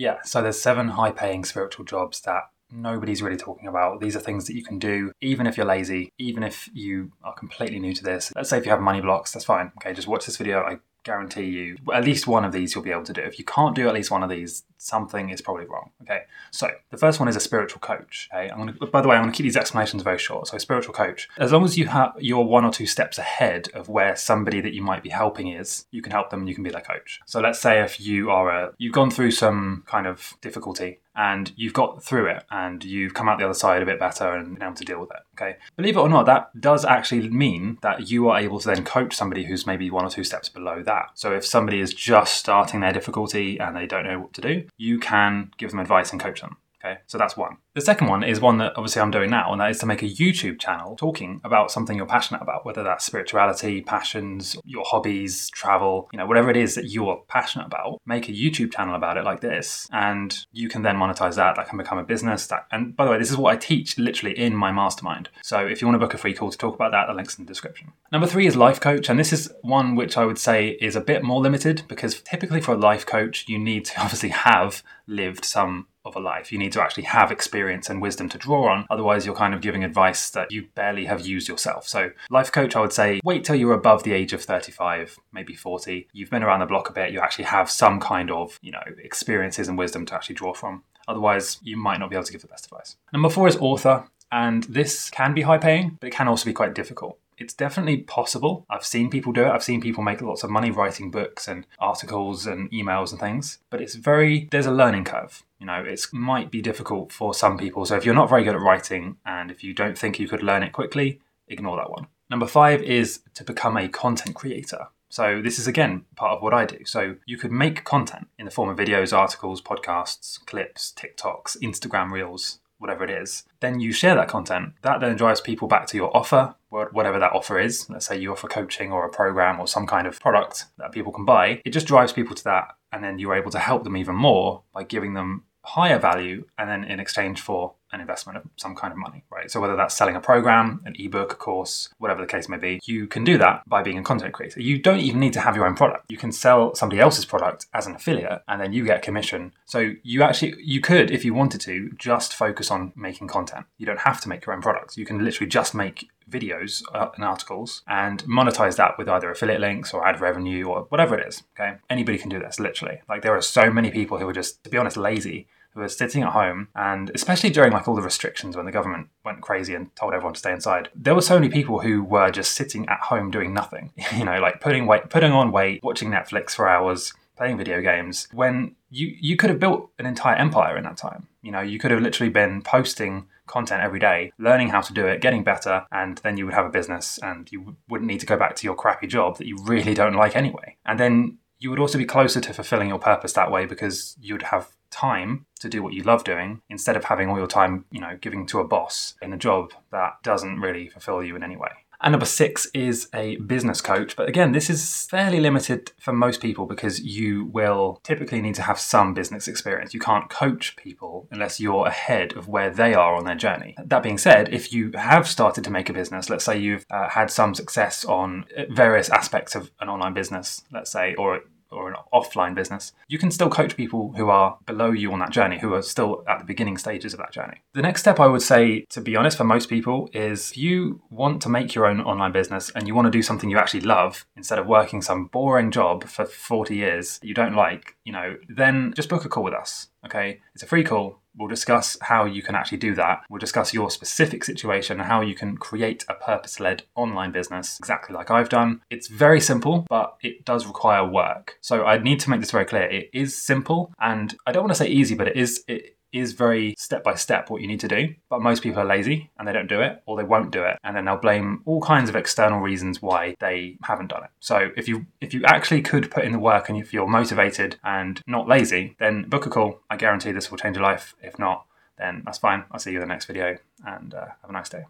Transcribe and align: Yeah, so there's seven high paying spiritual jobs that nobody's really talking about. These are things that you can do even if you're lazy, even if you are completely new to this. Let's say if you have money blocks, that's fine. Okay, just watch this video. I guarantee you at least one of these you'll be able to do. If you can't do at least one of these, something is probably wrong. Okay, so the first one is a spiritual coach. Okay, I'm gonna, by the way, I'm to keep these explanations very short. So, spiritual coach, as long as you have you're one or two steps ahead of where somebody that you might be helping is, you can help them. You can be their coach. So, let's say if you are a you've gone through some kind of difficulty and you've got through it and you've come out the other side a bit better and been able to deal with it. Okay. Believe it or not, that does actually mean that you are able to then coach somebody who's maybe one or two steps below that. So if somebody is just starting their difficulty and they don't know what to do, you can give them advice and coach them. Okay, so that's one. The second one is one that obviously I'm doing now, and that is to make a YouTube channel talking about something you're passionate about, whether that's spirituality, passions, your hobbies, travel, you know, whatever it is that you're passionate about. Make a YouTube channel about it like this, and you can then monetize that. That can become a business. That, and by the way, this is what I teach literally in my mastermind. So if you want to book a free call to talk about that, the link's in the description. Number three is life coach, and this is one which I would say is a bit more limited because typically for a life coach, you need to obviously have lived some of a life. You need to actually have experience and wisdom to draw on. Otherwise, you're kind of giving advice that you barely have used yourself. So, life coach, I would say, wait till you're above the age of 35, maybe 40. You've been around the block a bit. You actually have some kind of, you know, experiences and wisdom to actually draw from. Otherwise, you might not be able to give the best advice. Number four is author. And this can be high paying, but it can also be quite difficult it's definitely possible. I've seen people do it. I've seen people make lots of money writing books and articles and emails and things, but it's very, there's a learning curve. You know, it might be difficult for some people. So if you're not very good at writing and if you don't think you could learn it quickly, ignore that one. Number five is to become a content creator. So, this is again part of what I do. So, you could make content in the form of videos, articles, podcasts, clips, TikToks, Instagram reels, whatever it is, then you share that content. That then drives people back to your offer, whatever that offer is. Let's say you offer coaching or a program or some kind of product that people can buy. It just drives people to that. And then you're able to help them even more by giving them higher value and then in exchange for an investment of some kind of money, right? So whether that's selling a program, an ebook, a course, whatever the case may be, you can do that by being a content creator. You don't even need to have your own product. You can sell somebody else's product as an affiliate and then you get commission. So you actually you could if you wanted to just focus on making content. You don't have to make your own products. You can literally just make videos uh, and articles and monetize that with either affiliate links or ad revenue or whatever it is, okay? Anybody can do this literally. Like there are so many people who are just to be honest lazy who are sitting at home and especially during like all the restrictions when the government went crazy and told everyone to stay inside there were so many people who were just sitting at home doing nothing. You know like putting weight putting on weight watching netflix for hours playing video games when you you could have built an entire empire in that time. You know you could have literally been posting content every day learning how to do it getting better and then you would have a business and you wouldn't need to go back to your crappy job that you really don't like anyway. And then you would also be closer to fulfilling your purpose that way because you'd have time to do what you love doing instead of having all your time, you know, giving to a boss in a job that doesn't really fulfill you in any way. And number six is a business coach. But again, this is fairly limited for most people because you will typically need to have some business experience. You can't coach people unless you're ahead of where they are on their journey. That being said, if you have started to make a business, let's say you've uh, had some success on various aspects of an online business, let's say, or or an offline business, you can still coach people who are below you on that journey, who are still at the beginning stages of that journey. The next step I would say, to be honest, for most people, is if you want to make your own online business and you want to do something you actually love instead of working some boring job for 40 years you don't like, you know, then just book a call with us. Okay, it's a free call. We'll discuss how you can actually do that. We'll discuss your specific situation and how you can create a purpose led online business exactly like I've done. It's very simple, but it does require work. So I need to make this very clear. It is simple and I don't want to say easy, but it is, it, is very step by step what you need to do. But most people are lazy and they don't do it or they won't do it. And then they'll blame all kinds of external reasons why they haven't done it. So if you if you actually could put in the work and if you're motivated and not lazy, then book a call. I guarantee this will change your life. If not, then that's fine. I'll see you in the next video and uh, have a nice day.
Yeah, 0.00 0.22
so 0.24 0.40
there's 0.40 0.58
seven 0.58 0.88
high 0.88 1.12
paying 1.12 1.44
spiritual 1.44 1.84
jobs 1.84 2.22
that 2.22 2.44
nobody's 2.72 3.20
really 3.20 3.36
talking 3.36 3.68
about. 3.68 4.00
These 4.00 4.16
are 4.16 4.20
things 4.20 4.46
that 4.46 4.56
you 4.56 4.64
can 4.64 4.78
do 4.78 5.12
even 5.20 5.46
if 5.46 5.58
you're 5.58 5.66
lazy, 5.66 6.10
even 6.16 6.42
if 6.42 6.70
you 6.72 7.12
are 7.22 7.34
completely 7.34 7.78
new 7.78 7.92
to 7.92 8.02
this. 8.02 8.32
Let's 8.34 8.48
say 8.48 8.56
if 8.56 8.64
you 8.64 8.70
have 8.70 8.80
money 8.80 9.02
blocks, 9.02 9.30
that's 9.30 9.44
fine. 9.44 9.72
Okay, 9.76 9.92
just 9.92 10.08
watch 10.08 10.24
this 10.24 10.38
video. 10.38 10.60
I 10.60 10.78
guarantee 11.02 11.44
you 11.44 11.76
at 11.92 12.02
least 12.02 12.26
one 12.26 12.46
of 12.46 12.52
these 12.52 12.74
you'll 12.74 12.82
be 12.82 12.90
able 12.90 13.04
to 13.04 13.12
do. 13.12 13.20
If 13.20 13.38
you 13.38 13.44
can't 13.44 13.76
do 13.76 13.88
at 13.88 13.94
least 13.94 14.10
one 14.10 14.22
of 14.22 14.30
these, 14.30 14.62
something 14.80 15.28
is 15.28 15.40
probably 15.40 15.66
wrong. 15.66 15.90
Okay, 16.02 16.22
so 16.50 16.70
the 16.90 16.96
first 16.96 17.20
one 17.20 17.28
is 17.28 17.36
a 17.36 17.40
spiritual 17.40 17.80
coach. 17.80 18.28
Okay, 18.32 18.50
I'm 18.50 18.58
gonna, 18.58 18.72
by 18.72 19.00
the 19.00 19.08
way, 19.08 19.16
I'm 19.16 19.30
to 19.30 19.36
keep 19.36 19.44
these 19.44 19.56
explanations 19.56 20.02
very 20.02 20.18
short. 20.18 20.48
So, 20.48 20.58
spiritual 20.58 20.94
coach, 20.94 21.28
as 21.36 21.52
long 21.52 21.64
as 21.64 21.76
you 21.76 21.86
have 21.86 22.12
you're 22.18 22.44
one 22.44 22.64
or 22.64 22.72
two 22.72 22.86
steps 22.86 23.18
ahead 23.18 23.68
of 23.74 23.88
where 23.88 24.16
somebody 24.16 24.60
that 24.60 24.72
you 24.72 24.82
might 24.82 25.02
be 25.02 25.10
helping 25.10 25.48
is, 25.48 25.86
you 25.90 26.02
can 26.02 26.12
help 26.12 26.30
them. 26.30 26.48
You 26.48 26.54
can 26.54 26.64
be 26.64 26.70
their 26.70 26.80
coach. 26.80 27.20
So, 27.26 27.40
let's 27.40 27.60
say 27.60 27.82
if 27.82 28.00
you 28.00 28.30
are 28.30 28.48
a 28.48 28.72
you've 28.78 28.94
gone 28.94 29.10
through 29.10 29.32
some 29.32 29.84
kind 29.86 30.06
of 30.06 30.34
difficulty 30.40 31.00
and 31.16 31.52
you've 31.56 31.72
got 31.72 32.02
through 32.02 32.26
it 32.26 32.44
and 32.50 32.84
you've 32.84 33.14
come 33.14 33.28
out 33.28 33.38
the 33.38 33.44
other 33.44 33.54
side 33.54 33.82
a 33.82 33.86
bit 33.86 33.98
better 33.98 34.32
and 34.32 34.54
been 34.54 34.62
able 34.62 34.74
to 34.76 34.84
deal 34.84 35.00
with 35.00 35.10
it. 35.10 35.18
Okay. 35.34 35.56
Believe 35.76 35.96
it 35.96 36.00
or 36.00 36.08
not, 36.08 36.26
that 36.26 36.58
does 36.58 36.84
actually 36.84 37.28
mean 37.28 37.78
that 37.82 38.10
you 38.10 38.28
are 38.28 38.38
able 38.38 38.60
to 38.60 38.68
then 38.68 38.84
coach 38.84 39.14
somebody 39.14 39.44
who's 39.44 39.66
maybe 39.66 39.90
one 39.90 40.04
or 40.04 40.10
two 40.10 40.24
steps 40.24 40.48
below 40.48 40.82
that. 40.82 41.10
So 41.14 41.32
if 41.32 41.44
somebody 41.44 41.80
is 41.80 41.92
just 41.92 42.36
starting 42.36 42.80
their 42.80 42.92
difficulty 42.92 43.58
and 43.58 43.76
they 43.76 43.86
don't 43.86 44.04
know 44.04 44.20
what 44.20 44.32
to 44.34 44.40
do, 44.40 44.64
you 44.76 44.98
can 44.98 45.50
give 45.58 45.70
them 45.70 45.80
advice 45.80 46.12
and 46.12 46.20
coach 46.20 46.40
them. 46.40 46.56
Okay, 46.82 46.98
so 47.06 47.18
that's 47.18 47.36
one. 47.36 47.58
The 47.74 47.80
second 47.82 48.08
one 48.08 48.24
is 48.24 48.40
one 48.40 48.58
that 48.58 48.72
obviously 48.76 49.02
I'm 49.02 49.10
doing 49.10 49.28
now, 49.28 49.52
and 49.52 49.60
that 49.60 49.70
is 49.70 49.78
to 49.80 49.86
make 49.86 50.02
a 50.02 50.06
YouTube 50.06 50.58
channel 50.58 50.96
talking 50.96 51.40
about 51.44 51.70
something 51.70 51.96
you're 51.96 52.06
passionate 52.06 52.42
about, 52.42 52.64
whether 52.64 52.82
that's 52.82 53.04
spirituality, 53.04 53.82
passions, 53.82 54.56
your 54.64 54.84
hobbies, 54.86 55.50
travel, 55.50 56.08
you 56.12 56.18
know, 56.18 56.26
whatever 56.26 56.50
it 56.50 56.56
is 56.56 56.74
that 56.76 56.86
you're 56.86 57.22
passionate 57.28 57.66
about. 57.66 58.00
Make 58.06 58.28
a 58.28 58.32
YouTube 58.32 58.72
channel 58.72 58.94
about 58.94 59.18
it 59.18 59.24
like 59.24 59.42
this, 59.42 59.88
and 59.92 60.46
you 60.52 60.68
can 60.68 60.82
then 60.82 60.96
monetize 60.96 61.36
that. 61.36 61.56
That 61.56 61.68
can 61.68 61.76
become 61.76 61.98
a 61.98 62.04
business. 62.04 62.46
That, 62.46 62.66
and 62.72 62.96
by 62.96 63.04
the 63.04 63.10
way, 63.10 63.18
this 63.18 63.30
is 63.30 63.36
what 63.36 63.52
I 63.52 63.56
teach 63.56 63.98
literally 63.98 64.38
in 64.38 64.56
my 64.56 64.72
mastermind. 64.72 65.28
So 65.42 65.66
if 65.66 65.82
you 65.82 65.86
want 65.86 65.96
to 65.96 66.06
book 66.06 66.14
a 66.14 66.18
free 66.18 66.34
call 66.34 66.50
to 66.50 66.58
talk 66.58 66.74
about 66.74 66.92
that, 66.92 67.08
the 67.08 67.14
link's 67.14 67.38
in 67.38 67.44
the 67.44 67.48
description. 67.48 67.92
Number 68.10 68.26
three 68.26 68.46
is 68.46 68.56
life 68.56 68.80
coach, 68.80 69.10
and 69.10 69.18
this 69.18 69.34
is 69.34 69.52
one 69.60 69.96
which 69.96 70.16
I 70.16 70.24
would 70.24 70.38
say 70.38 70.78
is 70.80 70.96
a 70.96 71.00
bit 71.02 71.22
more 71.22 71.40
limited 71.40 71.82
because 71.88 72.22
typically 72.22 72.62
for 72.62 72.72
a 72.72 72.78
life 72.78 73.04
coach, 73.04 73.44
you 73.48 73.58
need 73.58 73.84
to 73.84 74.00
obviously 74.00 74.30
have 74.30 74.82
lived 75.06 75.44
some 75.44 75.86
of 76.04 76.16
a 76.16 76.20
life. 76.20 76.52
You 76.52 76.58
need 76.58 76.72
to 76.72 76.82
actually 76.82 77.04
have 77.04 77.30
experience 77.30 77.90
and 77.90 78.00
wisdom 78.00 78.28
to 78.30 78.38
draw 78.38 78.70
on. 78.70 78.86
Otherwise, 78.90 79.26
you're 79.26 79.34
kind 79.34 79.54
of 79.54 79.60
giving 79.60 79.84
advice 79.84 80.30
that 80.30 80.50
you 80.50 80.68
barely 80.74 81.04
have 81.06 81.26
used 81.26 81.48
yourself. 81.48 81.86
So, 81.86 82.10
life 82.30 82.50
coach, 82.52 82.76
I 82.76 82.80
would 82.80 82.92
say, 82.92 83.20
wait 83.24 83.44
till 83.44 83.56
you're 83.56 83.72
above 83.72 84.02
the 84.02 84.12
age 84.12 84.32
of 84.32 84.42
35, 84.42 85.18
maybe 85.32 85.54
40. 85.54 86.08
You've 86.12 86.30
been 86.30 86.42
around 86.42 86.60
the 86.60 86.66
block 86.66 86.88
a 86.88 86.92
bit. 86.92 87.12
You 87.12 87.20
actually 87.20 87.44
have 87.44 87.70
some 87.70 88.00
kind 88.00 88.30
of, 88.30 88.58
you 88.62 88.72
know, 88.72 88.82
experiences 88.98 89.68
and 89.68 89.76
wisdom 89.76 90.06
to 90.06 90.14
actually 90.14 90.36
draw 90.36 90.54
from. 90.54 90.84
Otherwise, 91.08 91.58
you 91.62 91.76
might 91.76 91.98
not 91.98 92.10
be 92.10 92.16
able 92.16 92.24
to 92.24 92.32
give 92.32 92.42
the 92.42 92.48
best 92.48 92.66
advice. 92.66 92.96
Number 93.12 93.28
four 93.30 93.48
is 93.48 93.56
author. 93.56 94.04
And 94.32 94.62
this 94.64 95.10
can 95.10 95.34
be 95.34 95.42
high 95.42 95.58
paying, 95.58 95.98
but 96.00 96.06
it 96.06 96.12
can 96.12 96.28
also 96.28 96.44
be 96.44 96.52
quite 96.52 96.72
difficult 96.72 97.18
it's 97.40 97.54
definitely 97.54 97.96
possible. 97.96 98.66
I've 98.70 98.84
seen 98.84 99.10
people 99.10 99.32
do 99.32 99.44
it. 99.44 99.48
I've 99.48 99.64
seen 99.64 99.80
people 99.80 100.04
make 100.04 100.20
lots 100.20 100.44
of 100.44 100.50
money 100.50 100.70
writing 100.70 101.10
books 101.10 101.48
and 101.48 101.66
articles 101.78 102.46
and 102.46 102.70
emails 102.70 103.10
and 103.10 103.18
things, 103.18 103.58
but 103.70 103.80
it's 103.80 103.94
very, 103.94 104.46
there's 104.50 104.66
a 104.66 104.70
learning 104.70 105.04
curve. 105.04 105.42
You 105.58 105.66
know, 105.66 105.82
it 105.82 106.06
might 106.12 106.50
be 106.50 106.60
difficult 106.60 107.10
for 107.10 107.34
some 107.34 107.58
people. 107.58 107.86
So 107.86 107.96
if 107.96 108.04
you're 108.04 108.14
not 108.14 108.28
very 108.28 108.44
good 108.44 108.54
at 108.54 108.60
writing 108.60 109.16
and 109.24 109.50
if 109.50 109.64
you 109.64 109.74
don't 109.74 109.98
think 109.98 110.20
you 110.20 110.28
could 110.28 110.42
learn 110.42 110.62
it 110.62 110.72
quickly, 110.72 111.20
ignore 111.48 111.76
that 111.78 111.90
one. 111.90 112.06
Number 112.28 112.46
five 112.46 112.82
is 112.82 113.20
to 113.34 113.42
become 113.42 113.76
a 113.76 113.88
content 113.88 114.36
creator. 114.36 114.88
So, 115.12 115.42
this 115.42 115.58
is 115.58 115.66
again 115.66 116.04
part 116.14 116.36
of 116.36 116.42
what 116.42 116.54
I 116.54 116.64
do. 116.64 116.84
So, 116.84 117.16
you 117.26 117.36
could 117.36 117.50
make 117.50 117.82
content 117.82 118.28
in 118.38 118.44
the 118.44 118.52
form 118.52 118.68
of 118.68 118.76
videos, 118.76 119.12
articles, 119.12 119.60
podcasts, 119.60 120.38
clips, 120.46 120.94
TikToks, 120.96 121.56
Instagram 121.60 122.12
reels, 122.12 122.60
whatever 122.80 123.04
it 123.04 123.10
is, 123.10 123.44
then 123.60 123.78
you 123.78 123.92
share 123.92 124.14
that 124.16 124.28
content. 124.28 124.72
That 124.82 125.00
then 125.00 125.14
drives 125.14 125.40
people 125.40 125.68
back 125.68 125.86
to 125.88 125.96
your 125.96 126.16
offer, 126.16 126.54
whatever 126.70 127.18
that 127.18 127.32
offer 127.32 127.58
is. 127.58 127.88
Let's 127.88 128.06
say 128.06 128.18
you 128.18 128.32
offer 128.32 128.48
coaching 128.48 128.90
or 128.90 129.04
a 129.04 129.10
program 129.10 129.60
or 129.60 129.68
some 129.68 129.86
kind 129.86 130.06
of 130.06 130.18
product 130.18 130.64
that 130.78 130.92
people 130.92 131.12
can 131.12 131.24
buy. 131.24 131.60
It 131.64 131.70
just 131.70 131.86
drives 131.86 132.12
people 132.12 132.34
to 132.34 132.44
that. 132.44 132.74
And 132.92 133.04
then 133.04 133.18
you're 133.18 133.36
able 133.36 133.52
to 133.52 133.58
help 133.58 133.84
them 133.84 133.96
even 133.96 134.16
more 134.16 134.62
by 134.72 134.82
giving 134.82 135.14
them 135.14 135.44
higher 135.62 135.98
value 135.98 136.46
and 136.58 136.68
then 136.68 136.82
in 136.84 136.98
exchange 136.98 137.40
for 137.40 137.74
an 137.92 138.00
investment 138.00 138.38
of 138.38 138.44
some 138.56 138.74
kind 138.74 138.92
of 138.92 138.98
money, 138.98 139.24
right? 139.30 139.50
So 139.50 139.60
whether 139.60 139.76
that's 139.76 139.94
selling 139.94 140.16
a 140.16 140.20
program, 140.20 140.80
an 140.84 140.94
ebook, 140.98 141.32
a 141.32 141.36
course, 141.36 141.88
whatever 141.98 142.20
the 142.20 142.26
case 142.26 142.48
may 142.48 142.56
be, 142.56 142.80
you 142.84 143.06
can 143.06 143.24
do 143.24 143.38
that 143.38 143.68
by 143.68 143.82
being 143.82 143.98
a 143.98 144.02
content 144.02 144.32
creator. 144.32 144.60
You 144.60 144.78
don't 144.78 145.00
even 145.00 145.20
need 145.20 145.32
to 145.34 145.40
have 145.40 145.56
your 145.56 145.66
own 145.66 145.74
product. 145.74 146.06
You 146.08 146.16
can 146.16 146.32
sell 146.32 146.74
somebody 146.74 147.00
else's 147.00 147.24
product 147.24 147.66
as 147.74 147.86
an 147.86 147.94
affiliate 147.94 148.42
and 148.48 148.60
then 148.60 148.72
you 148.72 148.84
get 148.84 149.02
commission. 149.02 149.52
So 149.66 149.92
you 150.02 150.22
actually 150.22 150.54
you 150.58 150.80
could 150.80 151.10
if 151.10 151.24
you 151.24 151.34
wanted 151.34 151.60
to 151.62 151.90
just 151.98 152.34
focus 152.34 152.70
on 152.70 152.92
making 152.96 153.28
content. 153.28 153.66
You 153.78 153.86
don't 153.86 154.00
have 154.00 154.20
to 154.22 154.28
make 154.28 154.46
your 154.46 154.54
own 154.54 154.62
products. 154.62 154.96
You 154.96 155.06
can 155.06 155.24
literally 155.24 155.48
just 155.48 155.74
make 155.74 156.08
videos 156.30 156.82
uh, 156.94 157.08
and 157.16 157.24
articles 157.24 157.82
and 157.88 158.22
monetize 158.24 158.76
that 158.76 158.96
with 158.96 159.08
either 159.08 159.30
affiliate 159.30 159.60
links 159.60 159.92
or 159.92 160.06
ad 160.06 160.20
revenue 160.20 160.64
or 160.64 160.82
whatever 160.88 161.18
it 161.18 161.26
is, 161.26 161.42
okay? 161.58 161.78
Anybody 161.88 162.18
can 162.18 162.28
do 162.28 162.38
this 162.38 162.60
literally. 162.60 163.00
Like 163.08 163.22
there 163.22 163.36
are 163.36 163.42
so 163.42 163.70
many 163.70 163.90
people 163.90 164.18
who 164.18 164.28
are 164.28 164.32
just 164.32 164.62
to 164.64 164.70
be 164.70 164.78
honest 164.78 164.96
lazy 164.96 165.48
who 165.74 165.80
are 165.80 165.88
sitting 165.88 166.22
at 166.22 166.32
home 166.32 166.68
and 166.74 167.10
especially 167.14 167.50
during 167.50 167.72
like 167.72 167.86
all 167.86 167.94
the 167.94 168.02
restrictions 168.02 168.56
when 168.56 168.66
the 168.66 168.72
government 168.72 169.08
went 169.24 169.40
crazy 169.40 169.74
and 169.74 169.94
told 169.96 170.12
everyone 170.12 170.34
to 170.34 170.40
stay 170.40 170.52
inside 170.52 170.88
there 170.94 171.14
were 171.14 171.22
so 171.22 171.38
many 171.38 171.48
people 171.48 171.80
who 171.80 172.02
were 172.02 172.30
just 172.30 172.52
sitting 172.52 172.88
at 172.88 173.00
home 173.00 173.30
doing 173.30 173.52
nothing. 173.54 173.92
You 174.20 174.24
know 174.24 174.40
like 174.40 174.60
putting 174.60 174.86
weight 174.86 175.08
putting 175.08 175.32
on 175.32 175.52
weight 175.52 175.82
watching 175.82 176.10
netflix 176.10 176.50
for 176.50 176.68
hours 176.68 177.14
playing 177.36 177.56
video 177.56 177.80
games 177.80 178.28
when 178.32 178.74
you 178.90 179.14
you 179.20 179.36
could 179.36 179.48
have 179.48 179.60
built 179.60 179.90
an 179.98 180.04
entire 180.04 180.36
empire 180.36 180.76
in 180.76 180.84
that 180.84 180.96
time. 180.96 181.28
You 181.42 181.52
know 181.52 181.60
you 181.60 181.78
could 181.78 181.90
have 181.90 182.00
literally 182.00 182.30
been 182.30 182.60
posting 182.60 183.28
content 183.46 183.82
every 183.82 183.98
day 183.98 184.32
learning 184.38 184.68
how 184.68 184.80
to 184.80 184.92
do 184.92 185.06
it 185.06 185.20
getting 185.20 185.42
better 185.42 185.84
and 185.90 186.18
then 186.18 186.36
you 186.36 186.44
would 186.44 186.54
have 186.54 186.66
a 186.66 186.70
business 186.70 187.18
and 187.22 187.50
you 187.50 187.76
wouldn't 187.88 188.06
need 188.06 188.20
to 188.20 188.26
go 188.26 188.36
back 188.36 188.54
to 188.54 188.64
your 188.64 188.76
crappy 188.76 189.08
job 189.08 189.36
that 189.38 189.46
you 189.46 189.56
really 189.64 189.92
don't 189.92 190.14
like 190.14 190.36
anyway. 190.36 190.76
And 190.86 191.00
then 191.00 191.38
you 191.60 191.70
would 191.70 191.78
also 191.78 191.98
be 191.98 192.06
closer 192.06 192.40
to 192.40 192.52
fulfilling 192.52 192.88
your 192.88 192.98
purpose 192.98 193.34
that 193.34 193.52
way 193.52 193.66
because 193.66 194.16
you'd 194.20 194.44
have 194.44 194.70
time 194.90 195.46
to 195.60 195.68
do 195.68 195.82
what 195.82 195.92
you 195.92 196.02
love 196.02 196.24
doing 196.24 196.62
instead 196.68 196.96
of 196.96 197.04
having 197.04 197.28
all 197.28 197.38
your 197.38 197.46
time, 197.46 197.84
you 197.92 198.00
know, 198.00 198.18
giving 198.20 198.46
to 198.46 198.58
a 198.58 198.66
boss 198.66 199.14
in 199.22 199.32
a 199.32 199.36
job 199.36 199.72
that 199.92 200.14
doesn't 200.22 200.58
really 200.58 200.88
fulfill 200.88 201.22
you 201.22 201.36
in 201.36 201.44
any 201.44 201.56
way. 201.56 201.70
And 202.02 202.12
number 202.12 202.26
six 202.26 202.66
is 202.72 203.08
a 203.14 203.36
business 203.36 203.80
coach. 203.80 204.16
But 204.16 204.28
again, 204.28 204.52
this 204.52 204.70
is 204.70 205.06
fairly 205.10 205.38
limited 205.40 205.92
for 205.98 206.12
most 206.12 206.40
people 206.40 206.66
because 206.66 207.00
you 207.00 207.46
will 207.46 208.00
typically 208.02 208.40
need 208.40 208.54
to 208.54 208.62
have 208.62 208.78
some 208.78 209.12
business 209.12 209.46
experience. 209.46 209.92
You 209.92 210.00
can't 210.00 210.30
coach 210.30 210.76
people 210.76 211.28
unless 211.30 211.60
you're 211.60 211.86
ahead 211.86 212.36
of 212.36 212.48
where 212.48 212.70
they 212.70 212.94
are 212.94 213.14
on 213.14 213.24
their 213.24 213.34
journey. 213.34 213.74
That 213.84 214.02
being 214.02 214.18
said, 214.18 214.52
if 214.52 214.72
you 214.72 214.92
have 214.94 215.28
started 215.28 215.64
to 215.64 215.70
make 215.70 215.90
a 215.90 215.92
business, 215.92 216.30
let's 216.30 216.44
say 216.44 216.58
you've 216.58 216.86
uh, 216.90 217.08
had 217.08 217.30
some 217.30 217.54
success 217.54 218.04
on 218.04 218.46
various 218.70 219.10
aspects 219.10 219.54
of 219.54 219.70
an 219.80 219.88
online 219.88 220.14
business, 220.14 220.62
let's 220.72 220.90
say, 220.90 221.14
or 221.16 221.40
or 221.70 221.88
an 221.88 221.96
offline 222.12 222.54
business, 222.54 222.92
you 223.08 223.18
can 223.18 223.30
still 223.30 223.50
coach 223.50 223.76
people 223.76 224.12
who 224.16 224.28
are 224.28 224.58
below 224.66 224.90
you 224.90 225.12
on 225.12 225.18
that 225.20 225.30
journey, 225.30 225.58
who 225.58 225.74
are 225.74 225.82
still 225.82 226.24
at 226.28 226.38
the 226.38 226.44
beginning 226.44 226.76
stages 226.76 227.12
of 227.12 227.18
that 227.18 227.32
journey. 227.32 227.62
The 227.74 227.82
next 227.82 228.00
step 228.00 228.18
I 228.20 228.26
would 228.26 228.42
say, 228.42 228.86
to 228.90 229.00
be 229.00 229.16
honest, 229.16 229.36
for 229.36 229.44
most 229.44 229.68
people, 229.68 230.08
is 230.12 230.50
if 230.50 230.58
you 230.58 231.02
want 231.10 231.40
to 231.42 231.48
make 231.48 231.74
your 231.74 231.86
own 231.86 232.00
online 232.00 232.32
business 232.32 232.70
and 232.74 232.86
you 232.86 232.94
want 232.94 233.06
to 233.06 233.10
do 233.10 233.22
something 233.22 233.50
you 233.50 233.58
actually 233.58 233.80
love 233.80 234.26
instead 234.36 234.58
of 234.58 234.66
working 234.66 235.02
some 235.02 235.26
boring 235.26 235.70
job 235.70 236.04
for 236.04 236.24
40 236.24 236.74
years 236.74 237.20
you 237.22 237.34
don't 237.34 237.54
like, 237.54 237.96
you 238.04 238.12
know, 238.12 238.36
then 238.48 238.92
just 238.94 239.08
book 239.08 239.24
a 239.24 239.28
call 239.28 239.44
with 239.44 239.54
us. 239.54 239.88
Okay, 240.04 240.40
it's 240.54 240.62
a 240.62 240.66
free 240.66 240.84
call. 240.84 241.20
We'll 241.36 241.48
discuss 241.48 241.96
how 242.00 242.24
you 242.24 242.42
can 242.42 242.54
actually 242.54 242.78
do 242.78 242.94
that. 242.94 243.22
We'll 243.28 243.38
discuss 243.38 243.72
your 243.72 243.90
specific 243.90 244.44
situation 244.44 244.98
and 244.98 245.08
how 245.08 245.20
you 245.20 245.34
can 245.34 245.56
create 245.56 246.04
a 246.08 246.14
purpose 246.14 246.58
led 246.58 246.82
online 246.94 247.32
business 247.32 247.78
exactly 247.78 248.14
like 248.14 248.30
I've 248.30 248.48
done. 248.48 248.80
It's 248.90 249.06
very 249.06 249.40
simple, 249.40 249.86
but 249.88 250.16
it 250.22 250.44
does 250.44 250.66
require 250.66 251.06
work. 251.06 251.58
So 251.60 251.84
I 251.84 251.98
need 251.98 252.18
to 252.20 252.30
make 252.30 252.40
this 252.40 252.50
very 252.50 252.64
clear. 252.64 252.84
It 252.84 253.10
is 253.12 253.40
simple 253.40 253.92
and 254.00 254.34
I 254.46 254.52
don't 254.52 254.64
want 254.64 254.72
to 254.72 254.78
say 254.84 254.88
easy, 254.88 255.14
but 255.14 255.28
it 255.28 255.36
is, 255.36 255.62
it, 255.68 255.96
is 256.12 256.32
very 256.32 256.74
step 256.78 257.02
by 257.02 257.14
step 257.14 257.50
what 257.50 257.60
you 257.60 257.66
need 257.66 257.80
to 257.80 257.88
do. 257.88 258.14
But 258.28 258.42
most 258.42 258.62
people 258.62 258.80
are 258.80 258.84
lazy 258.86 259.30
and 259.38 259.46
they 259.46 259.52
don't 259.52 259.68
do 259.68 259.80
it 259.80 260.02
or 260.06 260.16
they 260.16 260.24
won't 260.24 260.50
do 260.50 260.64
it. 260.64 260.78
And 260.84 260.96
then 260.96 261.04
they'll 261.04 261.16
blame 261.16 261.62
all 261.64 261.80
kinds 261.80 262.08
of 262.08 262.16
external 262.16 262.60
reasons 262.60 263.02
why 263.02 263.36
they 263.40 263.78
haven't 263.84 264.08
done 264.08 264.24
it. 264.24 264.30
So 264.40 264.70
if 264.76 264.88
you 264.88 265.06
if 265.20 265.34
you 265.34 265.42
actually 265.44 265.82
could 265.82 266.10
put 266.10 266.24
in 266.24 266.32
the 266.32 266.38
work 266.38 266.68
and 266.68 266.78
if 266.78 266.92
you're 266.92 267.06
motivated 267.06 267.76
and 267.84 268.20
not 268.26 268.48
lazy, 268.48 268.96
then 268.98 269.28
book 269.28 269.46
a 269.46 269.50
call. 269.50 269.80
I 269.90 269.96
guarantee 269.96 270.32
this 270.32 270.50
will 270.50 270.58
change 270.58 270.76
your 270.76 270.84
life. 270.84 271.14
If 271.22 271.38
not, 271.38 271.66
then 271.98 272.22
that's 272.24 272.38
fine. 272.38 272.64
I'll 272.70 272.80
see 272.80 272.92
you 272.92 272.98
in 272.98 273.02
the 273.02 273.06
next 273.14 273.26
video 273.26 273.58
and 273.84 274.14
uh, 274.14 274.26
have 274.40 274.50
a 274.50 274.52
nice 274.52 274.68
day. 274.68 274.84